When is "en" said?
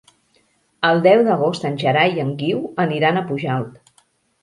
1.71-1.79, 2.27-2.35